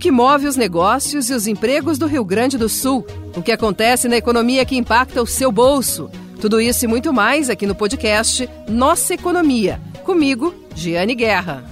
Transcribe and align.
que 0.00 0.10
move 0.10 0.46
os 0.46 0.56
negócios 0.56 1.28
e 1.28 1.34
os 1.34 1.46
empregos 1.46 1.98
do 1.98 2.06
Rio 2.06 2.24
Grande 2.24 2.56
do 2.56 2.70
Sul, 2.70 3.06
o 3.36 3.42
que 3.42 3.52
acontece 3.52 4.08
na 4.08 4.16
economia 4.16 4.64
que 4.64 4.74
impacta 4.74 5.22
o 5.22 5.26
seu 5.26 5.52
bolso. 5.52 6.10
Tudo 6.40 6.58
isso 6.58 6.86
e 6.86 6.88
muito 6.88 7.12
mais 7.12 7.50
aqui 7.50 7.66
no 7.66 7.74
podcast 7.74 8.48
Nossa 8.66 9.12
Economia. 9.12 9.78
Comigo, 10.02 10.54
Giane 10.74 11.14
Guerra. 11.14 11.62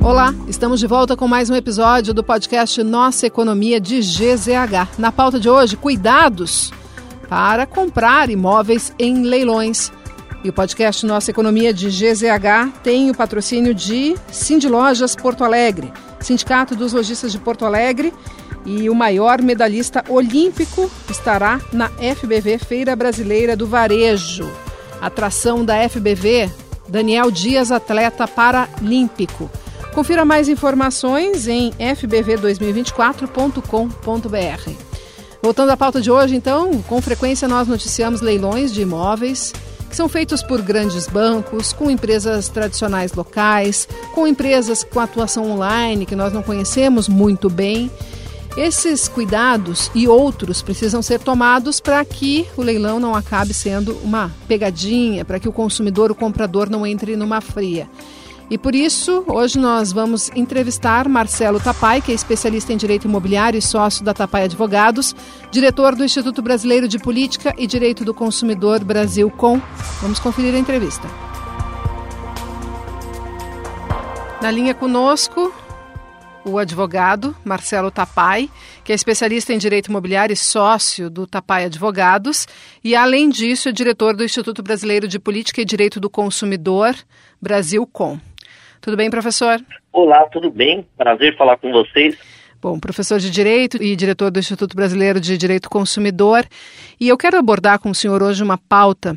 Olá, 0.00 0.34
estamos 0.48 0.80
de 0.80 0.86
volta 0.86 1.14
com 1.14 1.28
mais 1.28 1.50
um 1.50 1.54
episódio 1.54 2.14
do 2.14 2.24
podcast 2.24 2.82
Nossa 2.82 3.26
Economia 3.26 3.78
de 3.78 4.00
GZH. 4.00 4.96
Na 4.96 5.12
pauta 5.12 5.38
de 5.38 5.50
hoje, 5.50 5.76
cuidados 5.76 6.72
para 7.28 7.66
comprar 7.66 8.30
imóveis 8.30 8.94
em 8.98 9.22
leilões. 9.22 9.92
E 10.42 10.48
o 10.48 10.52
podcast 10.52 11.04
Nossa 11.04 11.32
Economia 11.32 11.74
de 11.74 11.88
GZH 11.88 12.72
tem 12.82 13.10
o 13.10 13.14
patrocínio 13.14 13.74
de 13.74 14.14
Cindy 14.30 14.68
Lojas 14.68 15.16
Porto 15.16 15.42
Alegre, 15.42 15.92
Sindicato 16.20 16.76
dos 16.76 16.92
Lojistas 16.92 17.32
de 17.32 17.38
Porto 17.38 17.64
Alegre. 17.64 18.14
E 18.64 18.88
o 18.90 18.94
maior 18.94 19.42
medalhista 19.42 20.04
olímpico 20.08 20.88
estará 21.10 21.60
na 21.72 21.88
FBV 21.88 22.58
Feira 22.58 22.94
Brasileira 22.94 23.56
do 23.56 23.66
Varejo. 23.66 24.48
Atração 25.00 25.64
da 25.64 25.88
FBV, 25.88 26.50
Daniel 26.88 27.30
Dias, 27.30 27.72
atleta 27.72 28.28
paralímpico. 28.28 29.50
Confira 29.94 30.22
mais 30.24 30.48
informações 30.48 31.48
em 31.48 31.72
fbv2024.com.br. 31.72 34.70
Voltando 35.40 35.70
à 35.70 35.76
pauta 35.76 36.00
de 36.00 36.10
hoje, 36.10 36.34
então, 36.36 36.82
com 36.82 37.00
frequência 37.00 37.48
nós 37.48 37.66
noticiamos 37.66 38.20
leilões 38.20 38.72
de 38.72 38.82
imóveis 38.82 39.52
que 39.88 39.96
são 39.96 40.08
feitos 40.08 40.42
por 40.42 40.60
grandes 40.62 41.06
bancos, 41.06 41.72
com 41.72 41.90
empresas 41.90 42.48
tradicionais 42.48 43.12
locais, 43.12 43.88
com 44.14 44.26
empresas 44.26 44.84
com 44.84 45.00
atuação 45.00 45.50
online 45.50 46.06
que 46.06 46.16
nós 46.16 46.32
não 46.32 46.42
conhecemos 46.42 47.08
muito 47.08 47.48
bem. 47.48 47.90
Esses 48.56 49.06
cuidados 49.06 49.90
e 49.94 50.08
outros 50.08 50.62
precisam 50.62 51.00
ser 51.00 51.20
tomados 51.20 51.80
para 51.80 52.04
que 52.04 52.46
o 52.56 52.62
leilão 52.62 52.98
não 52.98 53.14
acabe 53.14 53.54
sendo 53.54 53.96
uma 54.02 54.32
pegadinha, 54.48 55.24
para 55.24 55.38
que 55.38 55.48
o 55.48 55.52
consumidor, 55.52 56.10
o 56.10 56.14
comprador, 56.14 56.68
não 56.68 56.86
entre 56.86 57.14
numa 57.14 57.40
fria. 57.40 57.88
E 58.50 58.56
por 58.56 58.74
isso, 58.74 59.24
hoje 59.26 59.58
nós 59.58 59.92
vamos 59.92 60.30
entrevistar 60.34 61.06
Marcelo 61.06 61.60
Tapai, 61.60 62.00
que 62.00 62.10
é 62.10 62.14
especialista 62.14 62.72
em 62.72 62.78
direito 62.78 63.06
imobiliário 63.06 63.58
e 63.58 63.62
sócio 63.62 64.02
da 64.02 64.14
Tapai 64.14 64.44
Advogados, 64.44 65.14
diretor 65.50 65.94
do 65.94 66.02
Instituto 66.02 66.40
Brasileiro 66.40 66.88
de 66.88 66.98
Política 66.98 67.54
e 67.58 67.66
Direito 67.66 68.06
do 68.06 68.14
Consumidor 68.14 68.82
Brasil 68.82 69.30
Com. 69.30 69.60
Vamos 70.00 70.18
conferir 70.18 70.54
a 70.54 70.58
entrevista. 70.58 71.06
Na 74.40 74.50
linha 74.50 74.72
conosco, 74.72 75.52
o 76.42 76.58
advogado 76.58 77.36
Marcelo 77.44 77.90
Tapai, 77.90 78.48
que 78.82 78.92
é 78.92 78.94
especialista 78.94 79.52
em 79.52 79.58
direito 79.58 79.88
imobiliário 79.88 80.32
e 80.32 80.36
sócio 80.36 81.10
do 81.10 81.26
Tapai 81.26 81.66
Advogados, 81.66 82.46
e 82.82 82.96
além 82.96 83.28
disso 83.28 83.68
é 83.68 83.72
diretor 83.72 84.16
do 84.16 84.24
Instituto 84.24 84.62
Brasileiro 84.62 85.06
de 85.06 85.18
Política 85.18 85.60
e 85.60 85.66
Direito 85.66 86.00
do 86.00 86.08
Consumidor 86.08 86.96
Brasil 87.42 87.86
Com. 87.86 88.18
Tudo 88.80 88.96
bem, 88.96 89.10
professor? 89.10 89.60
Olá, 89.92 90.24
tudo 90.24 90.50
bem? 90.50 90.86
Prazer 90.96 91.36
falar 91.36 91.56
com 91.56 91.72
vocês. 91.72 92.16
Bom, 92.60 92.76
professor 92.80 93.20
de 93.20 93.30
Direito 93.30 93.80
e 93.80 93.94
diretor 93.94 94.32
do 94.32 94.40
Instituto 94.40 94.74
Brasileiro 94.74 95.20
de 95.20 95.38
Direito 95.38 95.70
Consumidor. 95.70 96.44
E 96.98 97.06
eu 97.06 97.16
quero 97.16 97.38
abordar 97.38 97.78
com 97.78 97.90
o 97.90 97.94
senhor 97.94 98.20
hoje 98.20 98.42
uma 98.42 98.58
pauta 98.58 99.16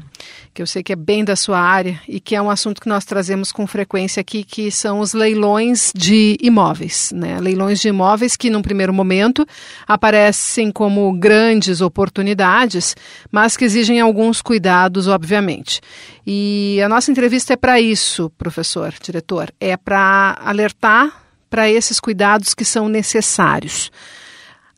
que 0.54 0.62
eu 0.62 0.68
sei 0.68 0.84
que 0.84 0.94
é 0.94 0.96
bem 0.96 1.26
da 1.26 1.36
sua 1.36 1.60
área 1.60 2.00
e 2.08 2.20
que 2.20 2.36
é 2.36 2.42
um 2.42 2.52
assunto 2.52 2.80
que 2.80 2.88
nós 2.88 3.04
trazemos 3.04 3.52
com 3.52 3.66
frequência 3.66 4.22
aqui, 4.22 4.44
que 4.44 4.70
são 4.70 5.00
os 5.00 5.14
leilões 5.14 5.92
de 5.96 6.38
imóveis. 6.40 7.12
Né? 7.16 7.40
Leilões 7.40 7.80
de 7.80 7.88
imóveis 7.88 8.38
que, 8.38 8.48
num 8.48 8.62
primeiro 8.62 8.94
momento, 8.94 9.44
aparecem 9.88 10.72
como 10.72 11.12
grandes 11.14 11.82
oportunidades, 11.82 12.96
mas 13.32 13.58
que 13.58 13.66
exigem 13.66 14.00
alguns 14.00 14.40
cuidados, 14.40 15.08
obviamente. 15.08 15.82
E 16.28 16.80
a 16.86 16.88
nossa 16.88 17.10
entrevista 17.10 17.54
é 17.54 17.58
para 17.58 17.82
isso, 17.82 18.30
professor, 18.38 18.94
diretor, 19.02 19.52
é 19.60 19.76
para 19.76 20.38
alertar 20.46 21.31
para 21.52 21.70
esses 21.70 22.00
cuidados 22.00 22.56
que 22.56 22.64
são 22.64 22.88
necessários. 22.88 23.92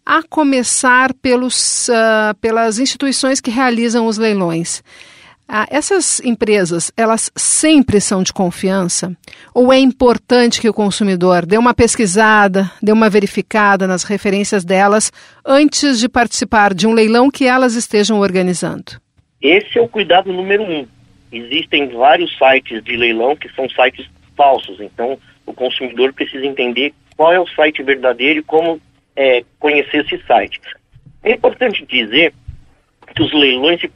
A 0.03 0.23
começar 0.23 1.13
pelos, 1.13 1.88
uh, 1.88 2.35
pelas 2.41 2.79
instituições 2.79 3.39
que 3.39 3.51
realizam 3.51 4.07
os 4.07 4.17
leilões. 4.17 4.79
Uh, 5.47 5.67
essas 5.69 6.19
empresas, 6.22 6.91
elas 6.97 7.31
sempre 7.35 8.01
são 8.01 8.23
de 8.23 8.33
confiança? 8.33 9.16
Ou 9.53 9.72
é 9.72 9.79
importante 9.79 10.59
que 10.59 10.67
o 10.67 10.73
consumidor 10.73 11.45
dê 11.45 11.57
uma 11.57 11.73
pesquisada, 11.73 12.69
dê 12.81 12.91
uma 12.91 13.09
verificada 13.09 13.88
nas 13.88 14.03
referências 14.03 14.66
delas 14.66 15.12
antes 15.45 16.00
de 16.00 16.09
participar 16.09 16.73
de 16.73 16.88
um 16.88 16.91
leilão 16.94 17.29
que 17.29 17.45
elas 17.45 17.75
estejam 17.75 18.19
organizando? 18.19 19.00
Esse 19.39 19.78
é 19.78 19.81
o 19.81 19.88
cuidado 19.88 20.33
número 20.33 20.63
um. 20.63 20.88
Existem 21.31 21.89
vários 21.89 22.35
sites 22.38 22.83
de 22.83 22.97
leilão 22.97 23.35
que 23.35 23.50
são 23.53 23.69
sites 23.69 24.09
falsos. 24.35 24.79
Então, 24.81 25.17
o 25.45 25.53
consumidor 25.53 26.13
precisa 26.13 26.45
entender 26.45 26.93
qual 27.15 27.33
é 27.33 27.39
o 27.39 27.47
site 27.47 27.83
verdadeiro 27.83 28.39
e 28.39 28.43
como 28.43 28.81
é, 29.15 29.43
conhecer 29.59 30.05
esse 30.05 30.23
site. 30.25 30.59
É 31.23 31.31
importante 31.31 31.85
dizer 31.85 32.33
que 33.15 33.21
os 33.21 33.31
leilões 33.33 33.79
se 33.79 33.89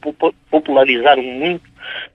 popularizaram 0.50 1.22
muito 1.22 1.68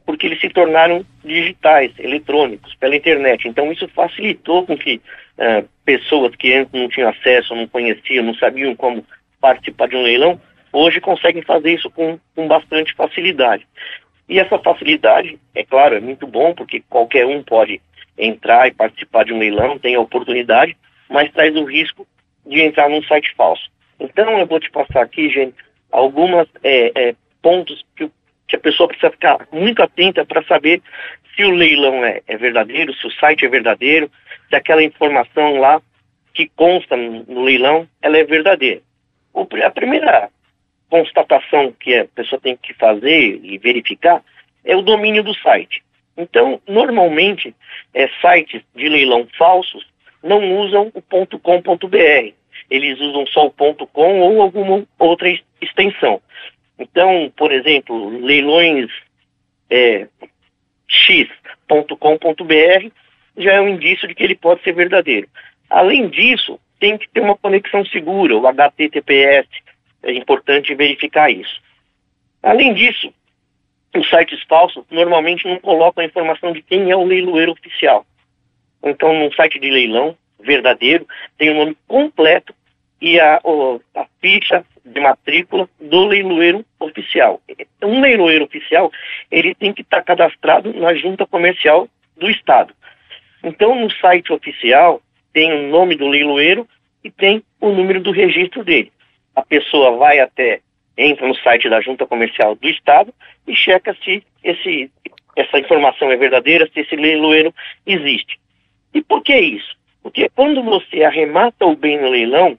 porque 0.06 0.28
eles 0.28 0.40
se 0.40 0.50
tornaram 0.50 1.06
digitais, 1.24 1.92
eletrônicos, 2.00 2.76
pela 2.76 2.96
internet. 2.96 3.48
Então 3.48 3.72
isso 3.72 3.88
facilitou 3.90 4.66
com 4.66 4.78
que 4.78 5.02
uh, 5.38 5.68
pessoas 5.84 6.36
que 6.36 6.54
antes 6.54 6.74
não 6.74 6.88
tinham 6.88 7.10
acesso, 7.10 7.56
não 7.56 7.68
conheciam, 7.68 8.24
não 8.24 8.36
sabiam 8.36 8.76
como 8.76 9.06
participar 9.42 9.88
de 9.88 9.96
um 9.96 10.04
leilão, 10.04 10.40
hoje 10.72 11.02
conseguem 11.02 11.42
fazer 11.42 11.74
isso 11.74 11.90
com, 11.92 12.20
com 12.36 12.48
bastante 12.48 12.94
facilidade. 12.94 13.68
E 14.30 14.40
essa 14.40 14.58
facilidade, 14.60 15.38
é 15.54 15.64
claro, 15.64 15.96
é 15.96 16.00
muito 16.00 16.26
bom 16.26 16.54
porque 16.54 16.82
qualquer 16.90 17.26
um 17.26 17.44
pode 17.44 17.82
entrar 18.18 18.68
e 18.68 18.74
participar 18.74 19.26
de 19.26 19.34
um 19.34 19.40
leilão, 19.40 19.80
tem 19.80 19.96
a 19.96 20.00
oportunidade, 20.00 20.78
mas 21.10 21.32
traz 21.32 21.56
o 21.56 21.66
risco 21.66 22.08
de 22.46 22.62
entrar 22.62 22.90
num 22.90 23.04
site 23.04 23.34
falso. 23.36 23.70
Então 24.00 24.38
eu 24.38 24.46
vou 24.46 24.60
te 24.60 24.70
passar 24.70 25.02
aqui, 25.02 25.30
gente, 25.30 25.56
alguns 25.92 26.48
é, 26.64 26.92
é, 26.96 27.16
pontos 27.42 27.86
que, 27.96 28.10
que, 28.48 28.56
a 28.56 28.60
pessoa 28.60 28.88
precisa 28.88 29.12
ficar 29.12 29.48
muito 29.52 29.82
atenta 29.82 30.26
para 30.26 30.44
saber 30.44 30.82
se 31.36 31.44
o 31.44 31.52
leilão 31.52 32.04
é, 32.04 32.22
é, 32.28 32.38
verdadeiro, 32.38 32.94
se 32.94 33.08
o 33.08 33.12
site 33.12 33.46
é 33.46 33.50
verdadeiro, 33.50 34.12
se 34.50 34.56
aquela 34.56 34.84
informação 34.84 35.58
lá 35.58 35.82
que 36.34 36.50
consta 36.56 36.98
no, 36.98 37.24
no 37.24 37.44
leilão, 37.44 37.88
ela 38.02 38.18
é 38.18 38.24
verdadeira. 38.24 38.82
O, 39.34 39.48
a 39.64 39.70
primeira 39.70 40.30
constatação 40.90 41.72
que 41.72 41.96
a 41.96 42.06
pessoa 42.06 42.40
tem 42.40 42.56
que 42.56 42.74
fazer 42.74 43.40
e 43.44 43.58
verificar 43.58 44.24
é 44.64 44.76
o 44.76 44.82
domínio 44.82 45.24
do 45.24 45.34
site. 45.36 45.84
Então, 46.16 46.62
normalmente, 46.68 47.56
é, 47.94 48.08
sites 48.22 48.62
de 48.76 48.88
leilão 48.88 49.28
falsos 49.38 49.86
não 50.22 50.60
usam 50.60 50.92
o 50.94 51.02
.com.br. 51.02 52.34
Eles 52.70 53.00
usam 53.00 53.26
só 53.28 53.48
o 53.48 53.52
.com 53.52 54.22
ou 54.22 54.42
alguma 54.42 54.86
outra 55.00 55.30
extensão. 55.62 56.22
Então, 56.78 57.32
por 57.36 57.52
exemplo, 57.52 58.10
leilões 58.20 58.90
é, 59.70 60.08
x.com.br 60.88 61.34
já 63.38 63.54
é 63.54 63.62
um 63.62 63.70
indício 63.70 64.08
de 64.08 64.16
que 64.16 64.24
ele 64.24 64.36
pode 64.36 64.64
ser 64.64 64.74
verdadeiro. 64.74 65.28
Além 65.70 66.08
disso, 66.10 66.60
tem 66.80 66.98
que 66.98 67.10
ter 67.10 67.22
uma 67.22 67.38
conexão 67.38 67.86
segura, 67.86 68.38
o 68.38 68.48
HTTPS, 68.48 69.48
é 70.04 70.12
importante 70.12 70.76
verificar 70.76 71.32
isso. 71.32 71.62
Além 72.42 72.74
disso, 72.74 73.14
os 73.96 74.10
sites 74.10 74.42
falsos 74.44 74.84
normalmente 74.90 75.48
não 75.48 75.60
colocam 75.60 76.04
a 76.04 76.08
informação 76.08 76.52
de 76.52 76.62
quem 76.62 76.90
é 76.90 76.96
o 76.96 77.04
leiloeiro 77.04 77.52
oficial. 77.52 78.06
Então, 78.84 79.14
num 79.14 79.32
site 79.32 79.60
de 79.60 79.70
leilão 79.70 80.18
verdadeiro, 80.40 81.08
tem 81.38 81.50
o 81.52 81.54
nome 81.54 81.78
completo 81.88 82.54
e 83.00 83.20
a, 83.20 83.40
a 83.96 84.06
ficha 84.20 84.66
de 84.86 85.00
matrícula 85.00 85.70
do 85.80 86.06
leiloeiro 86.06 86.66
oficial. 86.80 87.42
Um 87.82 88.02
leiloeiro 88.02 88.46
oficial, 88.46 88.92
ele 89.32 89.56
tem 89.56 89.74
que 89.74 89.82
estar 89.82 89.98
tá 89.98 90.04
cadastrado 90.04 90.74
na 90.74 90.94
junta 90.94 91.26
comercial 91.26 91.88
do 92.18 92.30
Estado. 92.30 92.74
Então, 93.44 93.76
no 93.76 93.90
site 93.92 94.32
oficial, 94.32 95.02
tem 95.32 95.52
o 95.52 95.70
nome 95.70 95.96
do 95.96 96.08
leiloeiro 96.08 96.68
e 97.04 97.12
tem 97.12 97.44
o 97.60 97.70
número 97.70 98.02
do 98.02 98.12
registro 98.12 98.64
dele. 98.64 98.92
A 99.36 99.42
pessoa 99.42 99.98
vai 99.98 100.20
até 100.20 100.62
entra 100.98 101.28
no 101.28 101.36
site 101.36 101.70
da 101.70 101.82
Junta 101.82 102.06
Comercial 102.06 102.56
do 102.56 102.70
Estado 102.70 103.14
e 103.48 103.56
checa 103.56 103.96
se 104.04 104.24
esse, 104.44 104.92
essa 105.36 105.60
informação 105.60 106.12
é 106.12 106.18
verdadeira, 106.18 106.70
se 106.74 106.80
esse 106.80 106.96
leiloeiro 106.96 107.54
existe. 107.86 108.40
E 108.94 109.02
por 109.02 109.24
que 109.24 109.36
isso? 109.36 109.76
Porque 110.02 110.30
quando 110.30 110.62
você 110.62 111.04
arremata 111.04 111.66
o 111.66 111.76
bem 111.76 112.00
no 112.00 112.10
leilão, 112.10 112.58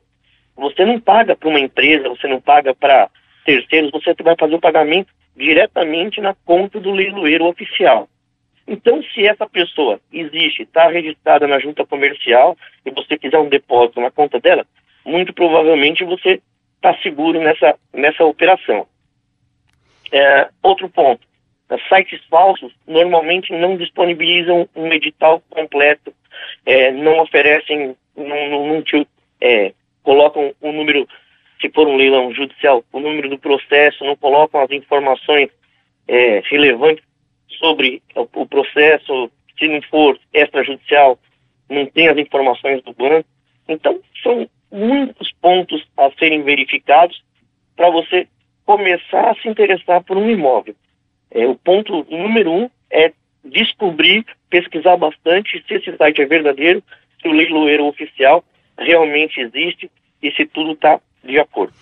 você 0.56 0.84
não 0.84 0.98
paga 0.98 1.36
para 1.36 1.48
uma 1.48 1.60
empresa, 1.60 2.08
você 2.08 2.26
não 2.26 2.40
paga 2.40 2.74
para 2.74 3.10
terceiros, 3.44 3.90
você 3.90 4.14
vai 4.22 4.34
fazer 4.38 4.54
o 4.54 4.60
pagamento 4.60 5.12
diretamente 5.36 6.20
na 6.20 6.34
conta 6.44 6.80
do 6.80 6.90
leiloeiro 6.90 7.44
oficial. 7.44 8.08
Então, 8.66 9.02
se 9.02 9.26
essa 9.26 9.46
pessoa 9.46 10.00
existe, 10.12 10.62
está 10.62 10.88
registrada 10.88 11.46
na 11.46 11.58
junta 11.58 11.84
comercial 11.84 12.56
e 12.84 12.90
você 12.90 13.18
fizer 13.18 13.38
um 13.38 13.48
depósito 13.48 14.00
na 14.00 14.10
conta 14.10 14.40
dela, 14.40 14.66
muito 15.04 15.34
provavelmente 15.34 16.02
você 16.02 16.40
está 16.84 16.94
seguro 17.02 17.40
nessa, 17.40 17.78
nessa 17.94 18.24
operação. 18.24 18.86
É, 20.12 20.48
outro 20.62 20.88
ponto, 20.90 21.26
sites 21.88 22.22
falsos 22.26 22.72
normalmente 22.86 23.52
não 23.52 23.76
disponibilizam 23.76 24.68
um 24.76 24.92
edital 24.92 25.42
completo, 25.48 26.12
é, 26.66 26.92
não 26.92 27.20
oferecem, 27.20 27.96
não, 28.14 28.50
não, 28.50 28.66
não 28.66 28.82
te, 28.82 29.08
é, 29.40 29.72
colocam 30.02 30.54
o 30.60 30.72
número, 30.72 31.08
se 31.58 31.70
for 31.70 31.88
um 31.88 31.96
leilão 31.96 32.32
judicial, 32.34 32.84
o 32.92 33.00
número 33.00 33.30
do 33.30 33.38
processo, 33.38 34.04
não 34.04 34.14
colocam 34.16 34.60
as 34.60 34.70
informações 34.70 35.48
é, 36.06 36.42
relevantes 36.50 37.02
sobre 37.58 38.02
o, 38.14 38.28
o 38.42 38.46
processo, 38.46 39.30
se 39.58 39.68
não 39.68 39.80
for 39.82 40.18
extrajudicial, 40.34 41.18
não 41.70 41.86
tem 41.86 42.08
as 42.08 42.18
informações 42.18 42.82
do 42.82 42.92
banco. 42.92 43.26
Então, 43.66 43.98
são 44.22 44.46
muitos 44.74 45.32
pontos 45.40 45.86
a 45.96 46.10
serem 46.18 46.42
verificados 46.42 47.22
para 47.76 47.90
você 47.90 48.26
começar 48.66 49.30
a 49.30 49.34
se 49.36 49.48
interessar 49.48 50.02
por 50.02 50.16
um 50.16 50.28
imóvel. 50.28 50.74
É, 51.30 51.46
o 51.46 51.54
ponto 51.54 52.04
número 52.10 52.50
um 52.50 52.70
é 52.90 53.12
descobrir, 53.44 54.26
pesquisar 54.50 54.96
bastante 54.96 55.62
se 55.66 55.74
esse 55.74 55.96
site 55.96 56.22
é 56.22 56.26
verdadeiro, 56.26 56.82
se 57.22 57.28
o 57.28 57.32
leiloeiro 57.32 57.86
oficial 57.86 58.44
realmente 58.76 59.40
existe 59.40 59.88
e 60.20 60.32
se 60.32 60.44
tudo 60.46 60.72
está 60.72 61.00
de 61.22 61.38
acordo. 61.38 61.72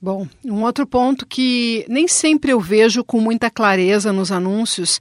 Bom, 0.00 0.26
um 0.44 0.62
outro 0.62 0.86
ponto 0.86 1.26
que 1.26 1.84
nem 1.88 2.08
sempre 2.08 2.52
eu 2.52 2.60
vejo 2.60 3.04
com 3.04 3.20
muita 3.20 3.50
clareza 3.50 4.12
nos 4.12 4.30
anúncios, 4.30 5.00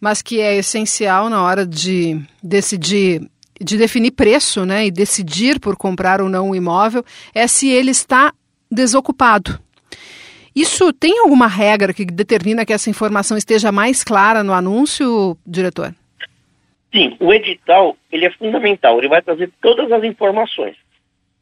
mas 0.00 0.20
que 0.20 0.40
é 0.40 0.56
essencial 0.56 1.30
na 1.30 1.42
hora 1.42 1.64
de 1.64 2.20
decidir, 2.42 3.22
de 3.62 3.78
definir 3.78 4.12
preço, 4.12 4.64
né, 4.66 4.86
e 4.86 4.90
decidir 4.90 5.60
por 5.60 5.76
comprar 5.76 6.20
ou 6.20 6.28
não 6.28 6.50
um 6.50 6.54
imóvel, 6.54 7.04
é 7.34 7.46
se 7.46 7.70
ele 7.70 7.90
está 7.90 8.32
desocupado. 8.70 9.58
Isso 10.54 10.92
tem 10.92 11.18
alguma 11.20 11.46
regra 11.46 11.94
que 11.94 12.04
determina 12.04 12.66
que 12.66 12.72
essa 12.72 12.90
informação 12.90 13.36
esteja 13.36 13.72
mais 13.72 14.04
clara 14.04 14.42
no 14.42 14.52
anúncio, 14.52 15.36
diretor? 15.46 15.94
Sim, 16.94 17.16
o 17.18 17.32
edital 17.32 17.96
ele 18.10 18.26
é 18.26 18.30
fundamental. 18.30 18.98
Ele 18.98 19.08
vai 19.08 19.22
trazer 19.22 19.50
todas 19.62 19.90
as 19.90 20.04
informações. 20.04 20.76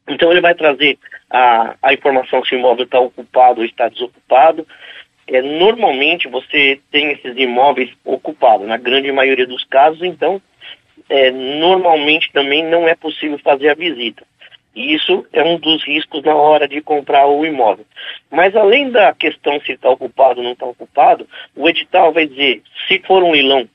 Então 0.07 0.31
ele 0.31 0.39
vai 0.39 0.55
trazer 0.55 0.97
a, 1.29 1.75
a 1.81 1.93
informação 1.93 2.43
se 2.43 2.55
o 2.55 2.57
imóvel 2.57 2.85
está 2.85 2.99
ocupado 2.99 3.59
ou 3.59 3.65
está 3.65 3.89
desocupado. 3.89 4.65
É, 5.27 5.41
normalmente 5.41 6.29
você 6.29 6.79
tem 6.89 7.11
esses 7.11 7.37
imóveis 7.37 7.91
ocupados, 8.03 8.67
na 8.67 8.77
grande 8.77 9.11
maioria 9.11 9.45
dos 9.45 9.63
casos, 9.65 10.01
então 10.01 10.41
é, 11.11 11.29
normalmente 11.29 12.31
também 12.31 12.63
não 12.63 12.87
é 12.87 12.95
possível 12.95 13.37
fazer 13.39 13.67
a 13.69 13.73
visita. 13.73 14.23
E 14.73 14.95
isso 14.95 15.27
é 15.33 15.43
um 15.43 15.59
dos 15.59 15.83
riscos 15.83 16.23
na 16.23 16.33
hora 16.33 16.69
de 16.69 16.81
comprar 16.81 17.27
o 17.27 17.45
imóvel. 17.45 17.85
Mas 18.31 18.55
além 18.55 18.89
da 18.89 19.13
questão 19.13 19.59
se 19.59 19.73
está 19.73 19.89
ocupado 19.89 20.39
ou 20.39 20.45
não 20.45 20.53
está 20.53 20.65
ocupado, 20.65 21.27
o 21.53 21.67
edital 21.67 22.13
vai 22.13 22.25
dizer 22.27 22.63
se 22.87 22.99
for 22.99 23.21
um 23.21 23.31
leilão 23.31 23.67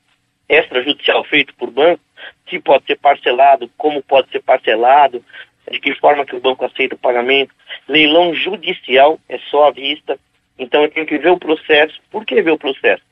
extrajudicial 0.49 1.23
feito 1.25 1.53
por 1.53 1.69
banco, 1.69 2.01
se 2.49 2.59
pode 2.59 2.85
ser 2.87 2.97
parcelado, 2.97 3.69
como 3.77 4.01
pode 4.01 4.31
ser 4.31 4.41
parcelado, 4.41 5.23
de 5.69 5.79
que 5.79 5.93
forma 5.93 6.25
que 6.25 6.35
o 6.35 6.41
banco 6.41 6.65
aceita 6.65 6.95
o 6.95 6.99
pagamento. 6.99 7.53
Leilão 7.87 8.33
judicial 8.33 9.19
é 9.29 9.37
só 9.51 9.67
à 9.67 9.71
vista, 9.71 10.17
então 10.57 10.81
eu 10.81 10.89
tenho 10.89 11.05
que 11.05 11.19
ver 11.19 11.29
o 11.29 11.37
processo. 11.37 12.01
Por 12.09 12.25
que 12.25 12.41
ver 12.41 12.51
o 12.51 12.57
processo? 12.57 13.03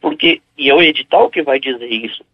Porque, 0.00 0.40
e 0.56 0.70
é 0.70 0.74
o 0.74 0.80
edital 0.80 1.28
que 1.28 1.42
vai 1.42 1.58
dizer 1.58 1.90
isso, 1.90 2.24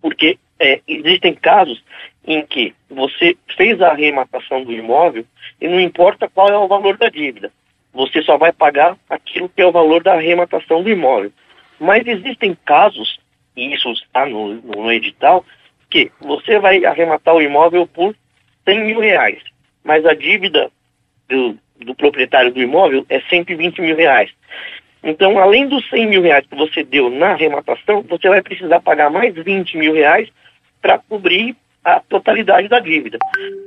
porque 0.00 0.38
é, 0.58 0.80
existem 0.86 1.34
casos 1.34 1.82
em 2.26 2.44
que 2.44 2.74
você 2.90 3.36
fez 3.56 3.80
a 3.80 3.88
arrematação 3.88 4.64
do 4.64 4.72
imóvel 4.72 5.24
e 5.60 5.68
não 5.68 5.80
importa 5.80 6.28
qual 6.28 6.48
é 6.48 6.58
o 6.58 6.68
valor 6.68 6.96
da 6.96 7.08
dívida, 7.08 7.50
você 7.92 8.22
só 8.22 8.36
vai 8.36 8.52
pagar 8.52 8.96
aquilo 9.08 9.48
que 9.48 9.62
é 9.62 9.66
o 9.66 9.72
valor 9.72 10.02
da 10.02 10.14
arrematação 10.14 10.82
do 10.82 10.90
imóvel. 10.90 11.32
Mas 11.80 12.06
existem 12.06 12.56
casos, 12.64 13.18
e 13.56 13.72
isso 13.72 13.90
está 13.92 14.26
no, 14.26 14.54
no 14.54 14.92
edital, 14.92 15.44
que 15.90 16.10
você 16.20 16.58
vai 16.58 16.84
arrematar 16.84 17.34
o 17.34 17.42
imóvel 17.42 17.86
por 17.86 18.14
100 18.64 18.84
mil 18.84 19.00
reais, 19.00 19.42
mas 19.82 20.04
a 20.04 20.12
dívida 20.12 20.70
do, 21.28 21.56
do 21.80 21.94
proprietário 21.94 22.52
do 22.52 22.60
imóvel 22.60 23.06
é 23.08 23.20
120 23.20 23.80
mil 23.80 23.96
reais. 23.96 24.30
Então, 25.02 25.38
além 25.38 25.68
dos 25.68 25.88
100 25.88 26.06
mil 26.06 26.22
reais 26.22 26.46
que 26.46 26.56
você 26.56 26.82
deu 26.82 27.08
na 27.10 27.30
arrematação, 27.30 28.02
você 28.02 28.28
vai 28.28 28.42
precisar 28.42 28.80
pagar 28.80 29.10
mais 29.10 29.34
20 29.34 29.76
mil 29.76 29.94
reais 29.94 30.28
para 30.80 30.98
cobrir 30.98 31.56
a 31.84 32.00
totalidade 32.00 32.68
da 32.68 32.80
dívida. 32.80 33.18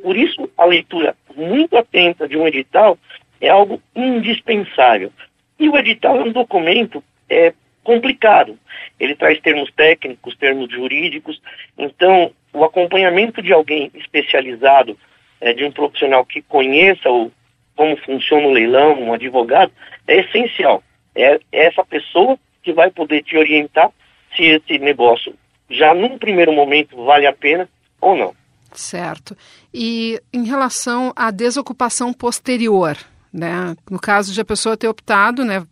Por 0.03 0.15
isso, 0.15 0.49
a 0.57 0.65
leitura 0.65 1.15
muito 1.35 1.77
atenta 1.77 2.27
de 2.27 2.37
um 2.37 2.47
edital 2.47 2.97
é 3.39 3.49
algo 3.49 3.81
indispensável. 3.95 5.11
E 5.59 5.69
o 5.69 5.77
edital 5.77 6.19
é 6.19 6.23
um 6.23 6.31
documento 6.31 7.03
é, 7.29 7.53
complicado. 7.83 8.57
Ele 8.99 9.15
traz 9.15 9.39
termos 9.39 9.71
técnicos, 9.71 10.35
termos 10.35 10.71
jurídicos. 10.71 11.41
Então, 11.77 12.31
o 12.53 12.63
acompanhamento 12.63 13.41
de 13.41 13.53
alguém 13.53 13.89
especializado, 13.95 14.97
é, 15.39 15.53
de 15.53 15.63
um 15.63 15.71
profissional 15.71 16.25
que 16.25 16.41
conheça 16.41 17.09
o, 17.09 17.31
como 17.75 17.95
funciona 17.97 18.47
o 18.47 18.51
leilão, 18.51 19.01
um 19.01 19.13
advogado, 19.13 19.71
é 20.07 20.19
essencial. 20.19 20.83
É, 21.15 21.39
é 21.51 21.67
essa 21.67 21.83
pessoa 21.83 22.37
que 22.63 22.73
vai 22.73 22.89
poder 22.91 23.23
te 23.23 23.37
orientar 23.37 23.91
se 24.35 24.43
esse 24.43 24.79
negócio 24.79 25.33
já 25.69 25.93
num 25.93 26.17
primeiro 26.17 26.51
momento 26.51 27.03
vale 27.03 27.25
a 27.25 27.33
pena 27.33 27.67
ou 27.99 28.15
não. 28.15 28.33
Certo. 28.73 29.35
E 29.73 30.21
em 30.33 30.45
relação 30.45 31.11
à 31.15 31.31
desocupação 31.31 32.13
posterior, 32.13 32.97
né? 33.33 33.75
No 33.89 33.99
caso 33.99 34.33
de 34.33 34.41
a 34.41 34.45
pessoa 34.45 34.77
ter 34.77 34.87
optado, 34.87 35.43
né, 35.43 35.65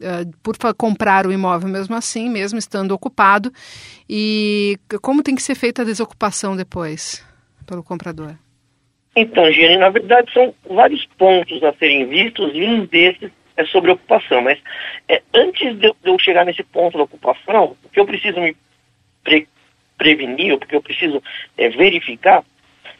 eh, 0.00 0.24
por 0.42 0.56
comprar 0.74 1.26
o 1.26 1.32
imóvel 1.32 1.68
mesmo 1.68 1.94
assim, 1.94 2.28
mesmo 2.28 2.58
estando 2.58 2.92
ocupado, 2.92 3.52
e 4.08 4.78
como 5.00 5.22
tem 5.22 5.34
que 5.34 5.42
ser 5.42 5.54
feita 5.54 5.82
a 5.82 5.84
desocupação 5.84 6.56
depois 6.56 7.24
pelo 7.66 7.82
comprador? 7.82 8.36
Então, 9.16 9.50
Giane, 9.50 9.78
na 9.78 9.88
verdade 9.88 10.30
são 10.32 10.54
vários 10.68 11.06
pontos 11.18 11.62
a 11.64 11.72
serem 11.74 12.06
vistos 12.06 12.52
e 12.54 12.62
um 12.62 12.84
desses 12.84 13.32
é 13.56 13.64
sobre 13.66 13.90
ocupação. 13.90 14.42
Mas 14.42 14.58
é, 15.08 15.22
antes 15.34 15.76
de 15.78 15.92
eu 16.04 16.18
chegar 16.18 16.44
nesse 16.44 16.62
ponto 16.62 16.96
da 16.96 17.04
ocupação, 17.04 17.76
o 17.82 17.88
que 17.88 18.00
eu 18.00 18.06
preciso 18.06 18.40
me 18.40 18.56
pre 19.24 19.48
prevenir, 19.98 20.52
ou 20.52 20.58
porque 20.58 20.76
eu 20.76 20.82
preciso 20.82 21.22
é, 21.56 21.70
verificar, 21.70 22.44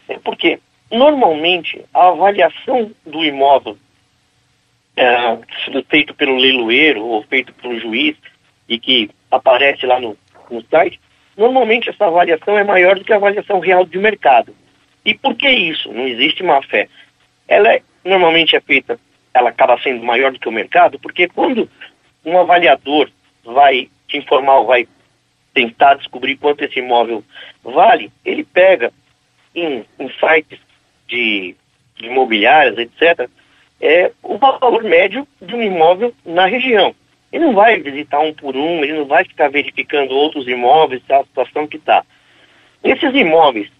é 0.08 0.18
porque 0.18 0.58
normalmente 0.90 1.84
a 1.92 2.08
avaliação 2.08 2.90
do 3.04 3.22
imóvel 3.22 3.76
é, 4.96 5.38
feito 5.90 6.14
pelo 6.14 6.36
leiloeiro 6.36 7.04
ou 7.04 7.22
feito 7.24 7.52
pelo 7.54 7.78
juiz 7.78 8.16
e 8.66 8.78
que 8.78 9.10
aparece 9.30 9.84
lá 9.84 10.00
no, 10.00 10.16
no 10.50 10.62
site, 10.70 10.98
normalmente 11.36 11.90
essa 11.90 12.06
avaliação 12.06 12.56
é 12.58 12.64
maior 12.64 12.98
do 12.98 13.04
que 13.04 13.12
a 13.12 13.16
avaliação 13.16 13.60
real 13.60 13.84
de 13.84 13.98
mercado. 13.98 14.54
E 15.04 15.14
por 15.14 15.36
que 15.36 15.48
isso? 15.48 15.92
Não 15.92 16.06
existe 16.06 16.42
má 16.42 16.60
fé. 16.62 16.88
Ela 17.46 17.74
é, 17.74 17.82
normalmente 18.04 18.56
é 18.56 18.60
feita, 18.60 18.98
ela 19.36 19.50
acaba 19.50 19.78
sendo 19.80 20.02
maior 20.02 20.32
do 20.32 20.38
que 20.38 20.48
o 20.48 20.52
mercado, 20.52 20.98
porque 20.98 21.28
quando 21.28 21.68
um 22.24 22.38
avaliador 22.38 23.10
vai 23.44 23.88
te 24.08 24.16
informar, 24.16 24.62
vai 24.62 24.88
tentar 25.52 25.94
descobrir 25.94 26.36
quanto 26.36 26.64
esse 26.64 26.78
imóvel 26.78 27.22
vale, 27.62 28.10
ele 28.24 28.44
pega 28.44 28.92
em, 29.54 29.84
em 29.98 30.10
sites 30.20 30.58
de, 31.06 31.54
de 31.96 32.06
imobiliárias, 32.06 32.78
etc., 32.78 33.28
é 33.80 34.10
o 34.22 34.38
valor 34.38 34.82
médio 34.82 35.28
de 35.40 35.54
um 35.54 35.62
imóvel 35.62 36.14
na 36.24 36.46
região. 36.46 36.94
Ele 37.30 37.44
não 37.44 37.54
vai 37.54 37.78
visitar 37.78 38.20
um 38.20 38.32
por 38.32 38.56
um, 38.56 38.82
ele 38.82 38.94
não 38.94 39.04
vai 39.04 39.24
ficar 39.24 39.50
verificando 39.50 40.12
outros 40.12 40.48
imóveis, 40.48 41.02
a 41.10 41.24
situação 41.24 41.66
que 41.66 41.76
está. 41.76 42.02
Esses 42.82 43.14
imóveis 43.14 43.70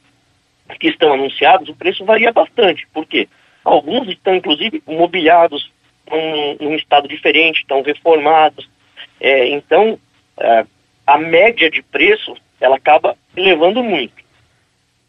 que 0.78 0.88
estão 0.88 1.14
anunciados, 1.14 1.68
o 1.68 1.74
preço 1.74 2.04
varia 2.04 2.30
bastante. 2.30 2.86
Por 2.92 3.06
quê? 3.06 3.26
Alguns 3.66 4.06
estão, 4.06 4.36
inclusive, 4.36 4.80
mobiliados 4.86 5.72
num, 6.08 6.56
num 6.60 6.76
estado 6.76 7.08
diferente, 7.08 7.62
estão 7.62 7.82
reformados. 7.82 8.70
É, 9.20 9.48
então, 9.48 9.98
é, 10.38 10.64
a 11.04 11.18
média 11.18 11.68
de 11.68 11.82
preço 11.82 12.36
ela 12.60 12.76
acaba 12.76 13.16
elevando 13.36 13.82
muito. 13.82 14.14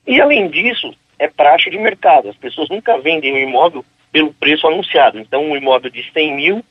E 0.08 0.20
além 0.20 0.50
disso, 0.50 0.92
é 1.20 1.28
praxe 1.28 1.70
de 1.70 1.78
mercado. 1.78 2.30
As 2.30 2.36
pessoas 2.36 2.68
nunca 2.68 2.98
vendem 2.98 3.32
um 3.32 3.38
imóvel 3.38 3.86
pelo 4.12 4.34
preço 4.34 4.66
anunciado. 4.66 5.20
Então, 5.20 5.46
um 5.46 5.56
imóvel 5.56 5.92
de 5.92 6.12
100 6.12 6.36
mil, 6.36 6.66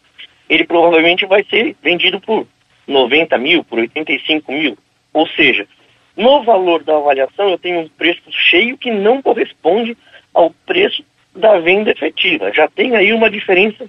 ele 0.48 0.64
provavelmente 0.64 1.24
vai 1.24 1.44
ser 1.44 1.76
vendido 1.80 2.20
por 2.20 2.48
90 2.84 3.38
mil, 3.38 3.62
por 3.62 3.78
85 3.78 4.50
mil. 4.50 4.76
Ou 5.12 5.28
seja, 5.28 5.68
no 6.16 6.42
valor 6.42 6.82
da 6.82 6.96
avaliação, 6.96 7.48
eu 7.48 7.58
tenho 7.58 7.78
um 7.78 7.88
preço 7.88 8.22
cheio 8.32 8.76
que 8.76 8.90
não 8.90 9.22
corresponde 9.22 9.96
ao 10.34 10.50
preço 10.66 11.04
da 11.36 11.58
venda 11.58 11.90
efetiva. 11.90 12.52
Já 12.52 12.68
tem 12.68 12.96
aí 12.96 13.12
uma 13.12 13.30
diferença 13.30 13.86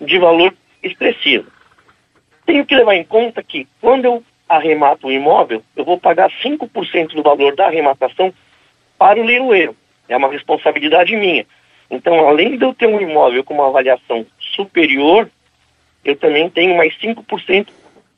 de 0.00 0.18
valor 0.18 0.54
expressiva. 0.82 1.46
Tenho 2.44 2.64
que 2.64 2.74
levar 2.74 2.94
em 2.94 3.04
conta 3.04 3.42
que, 3.42 3.66
quando 3.80 4.04
eu 4.04 4.22
arremato 4.48 5.06
o 5.06 5.12
imóvel, 5.12 5.62
eu 5.76 5.84
vou 5.84 5.98
pagar 5.98 6.30
5% 6.42 7.14
do 7.14 7.22
valor 7.22 7.54
da 7.54 7.66
arrematação 7.66 8.32
para 8.98 9.20
o 9.20 9.24
leiloeiro. 9.24 9.76
É 10.08 10.16
uma 10.16 10.30
responsabilidade 10.30 11.14
minha. 11.14 11.46
Então, 11.90 12.26
além 12.26 12.56
de 12.56 12.64
eu 12.64 12.74
ter 12.74 12.86
um 12.86 13.00
imóvel 13.00 13.44
com 13.44 13.54
uma 13.54 13.68
avaliação 13.68 14.26
superior, 14.38 15.30
eu 16.04 16.16
também 16.16 16.48
tenho 16.48 16.76
mais 16.76 16.96
5% 16.98 17.68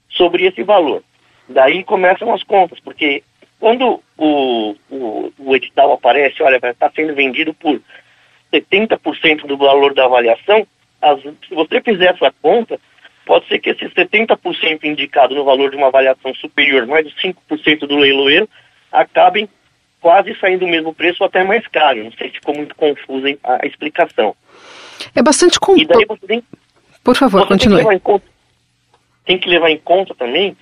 sobre 0.08 0.46
esse 0.46 0.62
valor. 0.62 1.02
Daí 1.48 1.82
começam 1.82 2.32
as 2.32 2.42
contas, 2.44 2.78
porque 2.80 3.22
quando 3.58 4.00
o, 4.16 4.76
o, 4.88 5.32
o 5.38 5.56
edital 5.56 5.92
aparece, 5.92 6.42
olha, 6.42 6.58
vai 6.58 6.70
estar 6.70 6.90
sendo 6.92 7.14
vendido 7.14 7.52
por 7.52 7.80
70% 8.52 9.46
do 9.46 9.56
valor 9.56 9.94
da 9.94 10.04
avaliação, 10.04 10.66
as, 11.00 11.20
se 11.22 11.54
você 11.54 11.80
fizer 11.80 12.14
essa 12.14 12.32
conta, 12.42 12.78
pode 13.24 13.46
ser 13.46 13.58
que 13.58 13.70
esse 13.70 13.84
70% 13.86 14.84
indicado 14.84 15.34
no 15.34 15.44
valor 15.44 15.70
de 15.70 15.76
uma 15.76 15.86
avaliação 15.86 16.34
superior, 16.34 16.86
mais 16.86 17.06
de 17.06 17.14
5% 17.14 17.86
do 17.86 17.96
leiloeiro, 17.96 18.48
acabem 18.90 19.48
quase 20.00 20.34
saindo 20.40 20.64
o 20.64 20.68
mesmo 20.68 20.94
preço 20.94 21.22
ou 21.22 21.26
até 21.26 21.44
mais 21.44 21.66
caro. 21.68 22.02
Não 22.02 22.12
sei 22.12 22.28
se 22.28 22.34
ficou 22.36 22.54
muito 22.54 22.74
confusa 22.74 23.28
a, 23.44 23.66
explicação. 23.66 24.34
É 25.14 25.22
bastante 25.22 25.60
complexo. 25.60 26.18
Por 27.04 27.16
favor, 27.16 27.46
continue. 27.46 27.84
Tem 27.84 27.98
que, 27.98 28.22
tem 29.24 29.38
que 29.38 29.48
levar 29.48 29.70
em 29.70 29.78
conta 29.78 30.14
também 30.14 30.56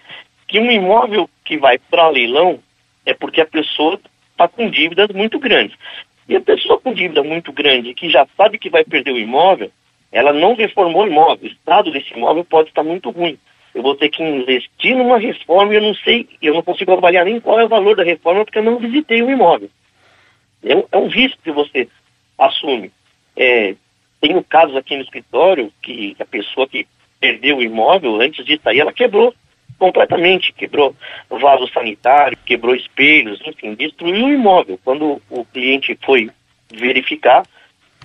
que 0.46 0.58
um 0.58 0.70
imóvel 0.70 1.28
que 1.44 1.58
vai 1.58 1.78
para 1.78 2.08
leilão 2.08 2.60
é 3.04 3.14
porque 3.14 3.40
a 3.40 3.46
pessoa 3.46 4.00
está 4.32 4.46
com 4.46 4.70
dívidas 4.70 5.08
muito 5.08 5.38
grandes. 5.38 5.76
E 6.28 6.36
a 6.36 6.40
pessoa 6.40 6.78
com 6.78 6.92
dívida 6.92 7.22
muito 7.22 7.52
grande, 7.52 7.94
que 7.94 8.10
já 8.10 8.26
sabe 8.36 8.58
que 8.58 8.68
vai 8.68 8.84
perder 8.84 9.12
o 9.12 9.18
imóvel, 9.18 9.70
ela 10.12 10.32
não 10.32 10.54
reformou 10.54 11.04
o 11.04 11.06
imóvel. 11.06 11.48
O 11.48 11.52
estado 11.52 11.90
desse 11.90 12.12
imóvel 12.12 12.44
pode 12.44 12.68
estar 12.68 12.82
muito 12.82 13.10
ruim. 13.10 13.38
Eu 13.74 13.82
vou 13.82 13.94
ter 13.94 14.10
que 14.10 14.22
investir 14.22 14.96
numa 14.96 15.18
reforma 15.18 15.72
e 15.72 15.76
eu 15.76 15.82
não 15.82 15.94
sei, 15.94 16.28
eu 16.42 16.54
não 16.54 16.62
consigo 16.62 16.92
avaliar 16.92 17.24
nem 17.24 17.40
qual 17.40 17.58
é 17.58 17.64
o 17.64 17.68
valor 17.68 17.96
da 17.96 18.04
reforma 18.04 18.44
porque 18.44 18.58
eu 18.58 18.64
não 18.64 18.78
visitei 18.78 19.22
o 19.22 19.30
imóvel. 19.30 19.70
É 20.62 20.76
um, 20.76 20.84
é 20.90 20.98
um 20.98 21.08
risco 21.08 21.40
que 21.42 21.52
você 21.52 21.88
assume. 22.38 22.90
É, 23.36 23.74
tenho 24.20 24.42
casos 24.42 24.76
aqui 24.76 24.96
no 24.96 25.02
escritório 25.02 25.72
que 25.82 26.16
a 26.18 26.24
pessoa 26.24 26.66
que 26.66 26.86
perdeu 27.20 27.58
o 27.58 27.62
imóvel, 27.62 28.20
antes 28.20 28.44
de 28.44 28.58
sair, 28.58 28.80
ela 28.80 28.92
quebrou 28.92 29.34
completamente, 29.78 30.52
quebrou 30.52 30.94
vaso 31.30 31.66
sanitário, 31.72 32.36
quebrou 32.44 32.74
espelhos, 32.74 33.40
enfim, 33.46 33.74
destruiu 33.74 34.26
o 34.26 34.32
imóvel. 34.32 34.78
Quando 34.84 35.22
o 35.30 35.44
cliente 35.44 35.98
foi 36.04 36.30
verificar, 36.70 37.44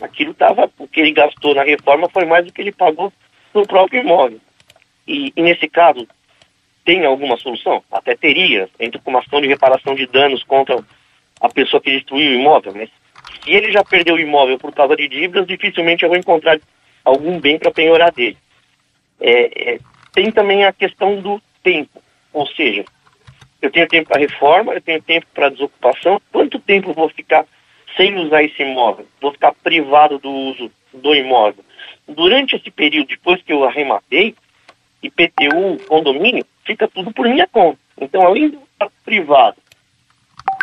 aquilo 0.02 0.32
estava, 0.32 0.70
o 0.78 0.88
que 0.88 1.02
ele 1.02 1.12
gastou 1.12 1.56
na 1.56 1.64
reforma 1.64 2.08
foi 2.10 2.26
mais 2.26 2.46
do 2.46 2.54
que 2.54 2.62
ele 2.62 2.72
pagou 2.72 3.12
no 3.54 3.66
próprio 3.66 4.02
imóvel. 4.02 4.40
E, 5.08 5.34
e 5.36 5.42
nesse 5.42 5.68
caso, 5.68 6.08
tem 6.86 7.06
alguma 7.06 7.38
solução? 7.38 7.84
Até 7.92 8.16
teria, 8.16 8.70
entre 8.80 9.02
com 9.02 9.10
uma 9.10 9.20
ação 9.20 9.42
de 9.42 9.48
reparação 9.48 9.96
de 9.96 10.06
danos 10.06 10.44
contra 10.44 10.84
a 11.42 11.50
pessoa 11.50 11.82
que 11.82 11.92
destruiu 11.92 12.32
o 12.32 12.42
imóvel, 12.42 12.74
mas 12.76 12.90
se 13.44 13.52
ele 13.52 13.72
já 13.72 13.84
perdeu 13.84 14.16
o 14.16 14.20
imóvel 14.20 14.58
por 14.58 14.74
causa 14.74 14.96
de 14.96 15.08
dívidas, 15.08 15.48
dificilmente 15.48 16.04
eu 16.04 16.10
vou 16.10 16.18
encontrar 16.18 16.60
algum 17.04 17.40
bem 17.40 17.58
para 17.58 17.72
penhorar 17.72 18.12
dele. 18.12 18.38
É, 19.20 19.74
é, 19.74 19.80
tem 20.14 20.32
também 20.32 20.66
a 20.66 20.72
questão 20.72 21.20
do 21.20 21.42
tempo, 21.64 22.02
ou 22.32 22.46
seja, 22.48 22.86
eu 23.62 23.72
tenho 23.72 23.88
tempo 23.88 24.10
para 24.10 24.20
reforma, 24.20 24.74
eu 24.74 24.82
tenho 24.82 25.02
tempo 25.02 25.26
para 25.34 25.50
desocupação, 25.50 26.22
quanto 26.32 26.60
tempo 26.60 26.94
vou 26.94 27.10
ficar 27.10 27.46
sem 27.96 28.16
usar 28.18 28.44
esse 28.44 28.62
imóvel? 28.62 29.08
Vou 29.22 29.32
ficar 29.32 29.54
privado 29.54 30.20
do 30.20 30.30
uso 30.30 30.72
do 30.94 31.16
imóvel. 31.16 31.64
Durante 32.08 32.56
esse 32.56 32.70
período, 32.70 33.08
depois 33.08 33.42
que 33.42 33.54
eu 33.54 33.64
arrematei, 33.64 34.36
IPTU, 35.02 35.86
condomínio, 35.88 36.46
fica 36.66 36.88
tudo 36.88 37.12
por 37.14 37.28
minha 37.28 37.48
conta. 37.48 37.80
Então, 38.00 38.22
além 38.22 38.50
de 38.50 38.58
estar 38.58 38.90
privado 39.06 39.58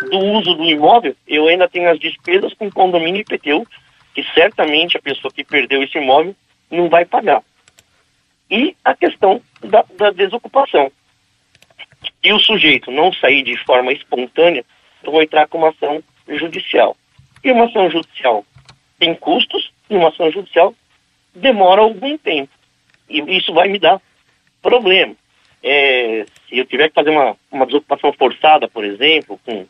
do 0.09 0.17
uso 0.17 0.53
do 0.55 0.65
imóvel, 0.65 1.15
eu 1.27 1.47
ainda 1.47 1.67
tenho 1.67 1.89
as 1.89 1.99
despesas 1.99 2.53
com 2.53 2.71
condomínio 2.71 3.19
e 3.19 3.21
IPTU, 3.21 3.67
que 4.13 4.23
certamente 4.33 4.97
a 4.97 5.01
pessoa 5.01 5.31
que 5.31 5.43
perdeu 5.43 5.81
esse 5.83 5.97
imóvel 5.97 6.35
não 6.69 6.89
vai 6.89 7.05
pagar. 7.05 7.43
E 8.51 8.75
a 8.83 8.93
questão 8.93 9.41
da, 9.61 9.85
da 9.97 10.11
desocupação. 10.11 10.91
E 12.21 12.33
o 12.33 12.39
sujeito 12.39 12.91
não 12.91 13.13
sair 13.13 13.43
de 13.43 13.55
forma 13.63 13.93
espontânea, 13.93 14.65
eu 15.01 15.11
vou 15.11 15.23
entrar 15.23 15.47
com 15.47 15.57
uma 15.57 15.69
ação 15.69 16.03
judicial. 16.27 16.97
E 17.41 17.51
uma 17.51 17.65
ação 17.65 17.89
judicial 17.89 18.45
tem 18.99 19.15
custos, 19.15 19.71
e 19.89 19.95
uma 19.95 20.09
ação 20.09 20.29
judicial 20.29 20.75
demora 21.33 21.81
algum 21.81 22.17
tempo. 22.17 22.51
E 23.09 23.19
isso 23.37 23.53
vai 23.53 23.69
me 23.69 23.79
dar 23.79 24.01
problema. 24.61 25.15
É, 25.63 26.25
se 26.47 26.57
eu 26.57 26.65
tiver 26.65 26.89
que 26.89 26.95
fazer 26.95 27.09
uma, 27.09 27.37
uma 27.49 27.65
desocupação 27.65 28.11
forçada, 28.13 28.67
por 28.67 28.83
exemplo, 28.83 29.39
com 29.45 29.65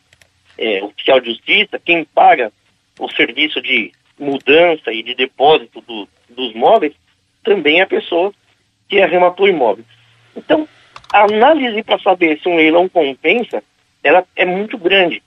é, 0.58 0.82
oficial 0.82 1.20
de 1.20 1.30
justiça, 1.30 1.78
quem 1.78 2.04
paga 2.04 2.52
o 2.98 3.08
serviço 3.10 3.62
de 3.62 3.92
mudança 4.18 4.92
e 4.92 5.02
de 5.02 5.14
depósito 5.14 5.80
do, 5.82 6.08
dos 6.28 6.52
móveis 6.54 6.94
também 7.42 7.80
é 7.80 7.82
a 7.82 7.86
pessoa 7.86 8.32
que 8.92 9.00
arrematou 9.00 9.46
o 9.46 9.48
imóvel. 9.48 9.86
Então, 10.36 10.68
a 11.10 11.22
análise 11.22 11.82
para 11.82 11.98
saber 11.98 12.38
se 12.38 12.46
um 12.46 12.56
leilão 12.56 12.90
compensa, 12.90 13.62
ela 14.04 14.22
é 14.36 14.44
muito 14.44 14.76
grande. 14.76 15.22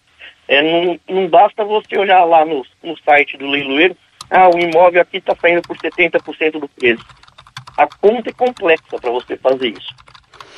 É, 0.48 0.62
não, 0.62 1.00
não 1.10 1.28
basta 1.28 1.66
você 1.66 1.98
olhar 1.98 2.24
lá 2.26 2.46
no, 2.46 2.64
no 2.84 2.96
site 3.00 3.36
do 3.38 3.48
leiloeiro, 3.48 3.98
ah, 4.30 4.50
o 4.50 4.60
imóvel 4.60 5.02
aqui 5.02 5.18
está 5.18 5.36
saindo 5.36 5.64
por 5.64 5.76
70% 5.78 6.60
do 6.60 6.70
preço. 6.70 7.04
A 7.76 7.88
conta 7.88 8.30
é 8.30 8.34
complexa 8.34 9.00
para 9.02 9.10
você 9.10 9.36
fazer 9.36 9.70
isso. 9.70 9.96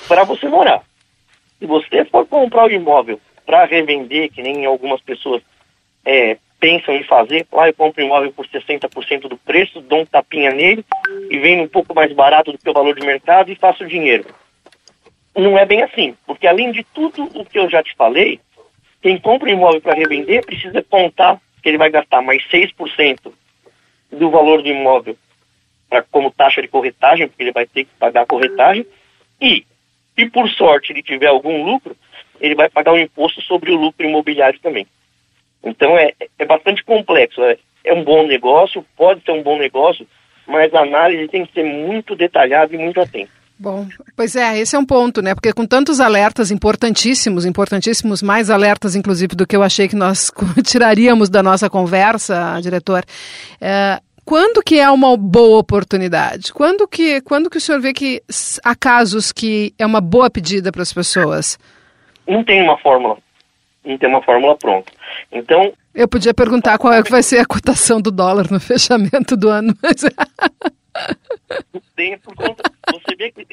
Para 0.09 0.25
você 0.25 0.49
morar. 0.49 0.83
Se 1.59 1.65
você 1.65 2.03
for 2.03 2.27
comprar 2.27 2.65
o 2.65 2.71
imóvel 2.71 3.21
para 3.45 3.63
revender, 3.63 4.29
que 4.33 4.43
nem 4.43 4.65
algumas 4.65 4.99
pessoas 4.99 5.41
é, 6.05 6.37
pensam 6.59 6.95
em 6.95 7.03
fazer, 7.03 7.45
lá 7.51 7.67
eu 7.67 7.73
compro 7.73 8.01
o 8.01 8.05
imóvel 8.05 8.31
por 8.31 8.47
60% 8.47 9.27
do 9.27 9.37
preço, 9.37 9.81
dou 9.81 10.01
um 10.01 10.05
tapinha 10.05 10.51
nele 10.51 10.83
e 11.29 11.37
vendo 11.37 11.63
um 11.63 11.67
pouco 11.67 11.93
mais 11.93 12.11
barato 12.13 12.51
do 12.51 12.57
que 12.57 12.69
o 12.69 12.73
valor 12.73 12.95
de 12.95 13.05
mercado 13.05 13.51
e 13.51 13.55
faço 13.55 13.85
dinheiro. 13.85 14.25
Não 15.35 15.57
é 15.57 15.65
bem 15.65 15.83
assim, 15.83 16.15
porque 16.25 16.47
além 16.47 16.71
de 16.71 16.83
tudo 16.83 17.25
o 17.35 17.45
que 17.45 17.59
eu 17.59 17.69
já 17.69 17.83
te 17.83 17.95
falei, 17.95 18.39
quem 19.01 19.19
compra 19.19 19.51
imóvel 19.51 19.79
para 19.79 19.93
revender 19.93 20.45
precisa 20.45 20.81
contar 20.81 21.39
que 21.61 21.69
ele 21.69 21.77
vai 21.77 21.91
gastar 21.91 22.21
mais 22.21 22.43
6% 22.49 23.31
do 24.11 24.29
valor 24.31 24.63
do 24.63 24.69
imóvel 24.69 25.15
pra, 25.89 26.01
como 26.01 26.31
taxa 26.31 26.61
de 26.61 26.67
corretagem, 26.67 27.27
porque 27.27 27.43
ele 27.43 27.51
vai 27.51 27.65
ter 27.65 27.85
que 27.85 27.91
pagar 27.99 28.23
a 28.23 28.25
corretagem, 28.25 28.85
e 29.39 29.65
se 30.15 30.29
por 30.29 30.49
sorte 30.49 30.91
ele 30.91 31.03
tiver 31.03 31.27
algum 31.27 31.63
lucro, 31.63 31.95
ele 32.39 32.55
vai 32.55 32.69
pagar 32.69 32.93
um 32.93 32.97
imposto 32.97 33.41
sobre 33.41 33.71
o 33.71 33.75
lucro 33.75 34.05
imobiliário 34.05 34.59
também. 34.59 34.87
Então 35.67 35.97
é, 35.97 36.13
é 36.39 36.45
bastante 36.45 36.83
complexo. 36.83 37.41
É, 37.43 37.57
é 37.83 37.93
um 37.93 38.03
bom 38.03 38.25
negócio, 38.25 38.85
pode 38.95 39.23
ser 39.23 39.31
um 39.31 39.43
bom 39.43 39.57
negócio, 39.57 40.07
mas 40.47 40.73
a 40.73 40.81
análise 40.81 41.27
tem 41.27 41.45
que 41.45 41.53
ser 41.53 41.63
muito 41.63 42.15
detalhada 42.15 42.73
e 42.73 42.77
muito 42.77 42.99
atenta. 42.99 43.37
Bom, 43.59 43.87
pois 44.15 44.35
é, 44.35 44.59
esse 44.59 44.75
é 44.75 44.79
um 44.79 44.85
ponto, 44.85 45.19
né? 45.19 45.33
Porque 45.33 45.51
com 45.51 45.65
tantos 45.65 45.99
alertas 45.99 46.51
importantíssimos, 46.51 47.43
importantíssimos, 47.43 48.21
mais 48.21 48.51
alertas, 48.51 48.95
inclusive, 48.95 49.35
do 49.35 49.47
que 49.47 49.55
eu 49.55 49.63
achei 49.63 49.87
que 49.87 49.95
nós 49.95 50.31
tiraríamos 50.63 51.27
da 51.27 51.41
nossa 51.41 51.67
conversa, 51.67 52.59
diretor, 52.61 53.03
é, 53.59 53.99
quando 54.23 54.61
que 54.61 54.79
é 54.79 54.87
uma 54.91 55.17
boa 55.17 55.57
oportunidade? 55.57 56.53
Quando 56.53 56.87
que, 56.87 57.19
quando 57.21 57.49
que 57.49 57.57
o 57.57 57.61
senhor 57.61 57.81
vê 57.81 57.93
que 57.93 58.21
há 58.63 58.75
casos 58.75 59.31
que 59.31 59.73
é 59.79 59.85
uma 59.85 60.01
boa 60.01 60.29
pedida 60.29 60.71
para 60.71 60.83
as 60.83 60.93
pessoas? 60.93 61.57
Não 62.27 62.43
tem 62.43 62.61
uma 62.61 62.77
fórmula. 62.77 63.17
Não 63.87 63.97
tem 63.97 64.09
uma 64.09 64.21
fórmula 64.21 64.57
pronta. 64.57 64.91
Então. 65.31 65.73
Eu 65.95 66.07
podia 66.07 66.33
perguntar 66.33 66.77
qual 66.77 66.93
é 66.93 67.01
que 67.01 67.09
vai 67.09 67.23
ser 67.23 67.39
a 67.39 67.45
cotação 67.45 68.01
do 68.01 68.11
dólar 68.11 68.51
no 68.51 68.59
fechamento 68.59 69.37
do 69.37 69.47
ano, 69.47 69.73
mas. 69.81 70.03
tem 71.95 72.17
por 72.19 72.35
conta. 72.35 72.69
Você 72.91 73.15
vê 73.15 73.31
que. 73.31 73.47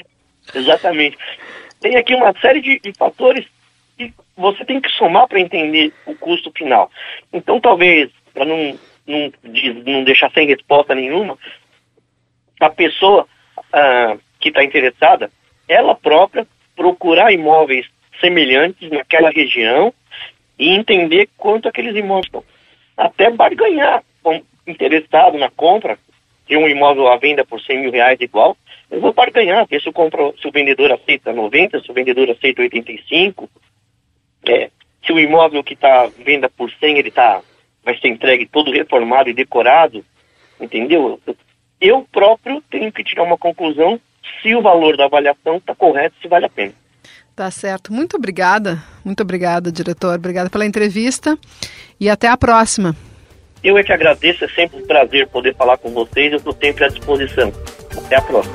Exatamente. 0.52 1.16
Tem 1.80 1.96
aqui 1.96 2.14
uma 2.14 2.32
série 2.40 2.60
de, 2.60 2.80
de 2.80 2.92
fatores 2.94 3.46
que 3.96 4.12
você 4.36 4.64
tem 4.64 4.80
que 4.80 4.90
somar 4.90 5.28
para 5.28 5.38
entender 5.38 5.92
o 6.04 6.14
custo 6.16 6.50
final. 6.50 6.90
Então, 7.32 7.60
talvez, 7.60 8.10
para 8.32 8.44
não, 8.44 8.76
não, 9.06 9.32
não 9.86 10.04
deixar 10.04 10.32
sem 10.32 10.48
resposta 10.48 10.94
nenhuma, 10.94 11.38
a 12.60 12.70
pessoa 12.70 13.28
ah, 13.72 14.16
que 14.40 14.48
está 14.48 14.64
interessada, 14.64 15.30
ela 15.68 15.94
própria, 15.94 16.46
procurar 16.74 17.32
imóveis 17.32 17.86
semelhantes 18.20 18.90
naquela 18.90 19.30
região 19.30 19.94
e 20.58 20.70
entender 20.70 21.28
quanto 21.36 21.68
aqueles 21.68 21.96
imóveis 21.96 22.26
estão. 22.26 22.44
Até 22.96 23.30
barganhar, 23.30 24.02
interessado 24.66 25.36
na 25.38 25.50
compra 25.50 25.98
de 26.46 26.56
um 26.56 26.68
imóvel 26.68 27.08
à 27.08 27.16
venda 27.16 27.44
por 27.44 27.60
100 27.60 27.80
mil 27.80 27.90
reais 27.90 28.20
igual, 28.20 28.56
eu 28.90 29.00
vou 29.00 29.12
barganhar, 29.12 29.66
ver 29.66 29.80
se, 29.80 29.90
compro, 29.90 30.34
se 30.40 30.46
o 30.46 30.52
vendedor 30.52 30.92
aceita 30.92 31.32
90, 31.32 31.80
se 31.80 31.90
o 31.90 31.94
vendedor 31.94 32.30
aceita 32.30 32.62
85, 32.62 33.48
é, 34.46 34.70
se 35.04 35.12
o 35.12 35.18
imóvel 35.18 35.64
que 35.64 35.74
está 35.74 36.06
venda 36.06 36.48
por 36.48 36.70
100, 36.70 36.98
ele 36.98 37.10
tá, 37.10 37.40
vai 37.82 37.98
ser 37.98 38.08
entregue 38.08 38.46
todo 38.46 38.70
reformado 38.70 39.28
e 39.28 39.34
decorado, 39.34 40.04
entendeu? 40.60 41.20
Eu 41.80 42.06
próprio 42.12 42.62
tenho 42.70 42.92
que 42.92 43.02
tirar 43.02 43.24
uma 43.24 43.38
conclusão 43.38 44.00
se 44.42 44.54
o 44.54 44.62
valor 44.62 44.96
da 44.96 45.04
avaliação 45.04 45.56
está 45.56 45.74
correto, 45.74 46.16
se 46.20 46.28
vale 46.28 46.46
a 46.46 46.50
pena. 46.50 46.72
Tá 47.34 47.50
certo. 47.50 47.92
Muito 47.92 48.16
obrigada. 48.16 48.82
Muito 49.04 49.22
obrigada, 49.22 49.72
diretor. 49.72 50.14
Obrigada 50.14 50.48
pela 50.48 50.64
entrevista 50.64 51.36
e 51.98 52.08
até 52.08 52.28
a 52.28 52.36
próxima. 52.36 52.94
Eu 53.62 53.76
é 53.76 53.82
que 53.82 53.92
agradeço, 53.92 54.44
é 54.44 54.48
sempre 54.48 54.82
um 54.82 54.86
prazer 54.86 55.26
poder 55.28 55.54
falar 55.56 55.78
com 55.78 55.90
vocês. 55.90 56.30
Eu 56.30 56.38
estou 56.38 56.56
sempre 56.62 56.84
à 56.84 56.88
disposição. 56.88 57.52
Até 57.96 58.16
a 58.16 58.22
próxima. 58.22 58.54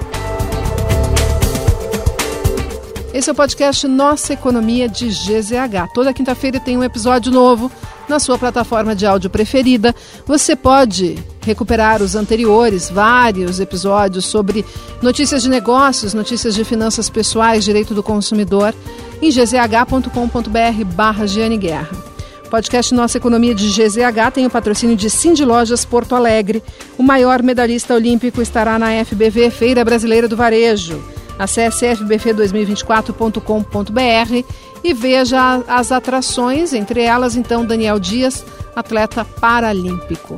Esse 3.12 3.30
é 3.30 3.34
o 3.34 3.36
podcast 3.36 3.88
Nossa 3.88 4.34
Economia 4.34 4.88
de 4.88 5.08
GZH. 5.08 5.92
Toda 5.94 6.14
quinta-feira 6.14 6.60
tem 6.60 6.78
um 6.78 6.84
episódio 6.84 7.32
novo 7.32 7.72
na 8.10 8.20
sua 8.20 8.38
plataforma 8.38 8.96
de 8.96 9.06
áudio 9.06 9.30
preferida. 9.30 9.96
Você 10.26 10.56
pode 10.56 11.18
recuperar 11.42 12.02
os 12.02 12.16
anteriores, 12.16 12.90
vários 12.90 13.60
episódios 13.60 14.26
sobre 14.26 14.66
notícias 15.02 15.44
de 15.44 15.50
negócios, 15.50 16.14
notícias 16.14 16.56
de 16.56 16.64
finanças 16.64 17.10
pessoais, 17.10 17.64
direito 17.64 17.94
do 17.94 18.04
consumidor, 18.04 18.74
em 19.22 19.30
gzh.com.br 19.30 20.86
barra 20.94 21.26
Guerra. 21.58 22.10
Podcast 22.50 22.94
Nossa 22.96 23.18
Economia 23.18 23.54
de 23.54 23.70
GZH 23.70 24.32
tem 24.34 24.46
o 24.48 24.50
patrocínio 24.50 24.96
de 24.96 25.08
Cindy 25.10 25.46
Lojas 25.46 25.86
Porto 25.86 26.16
Alegre. 26.16 26.64
O 26.98 27.04
maior 27.04 27.44
medalhista 27.44 27.94
olímpico 27.94 28.42
estará 28.42 28.80
na 28.80 29.06
FBV, 29.06 29.52
Feira 29.52 29.86
Brasileira 29.86 30.28
do 30.28 30.36
Varejo. 30.36 31.00
Acesse 31.40 31.86
fbf2024.com.br 31.86 34.46
e 34.84 34.94
veja 34.94 35.64
as 35.68 35.92
atrações, 35.92 36.74
entre 36.74 37.02
elas, 37.02 37.36
então, 37.36 37.66
Daniel 37.66 37.98
Dias, 37.98 38.46
atleta 38.76 39.26
paralímpico. 39.26 40.38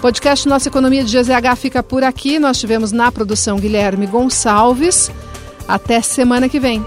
Podcast 0.00 0.48
Nossa 0.48 0.68
Economia 0.68 1.04
de 1.04 1.18
GZH 1.18 1.56
fica 1.56 1.82
por 1.82 2.04
aqui. 2.04 2.38
Nós 2.38 2.60
tivemos 2.60 2.92
na 2.92 3.10
produção 3.10 3.58
Guilherme 3.58 4.06
Gonçalves. 4.06 5.10
Até 5.66 6.00
semana 6.00 6.48
que 6.48 6.60
vem. 6.60 6.84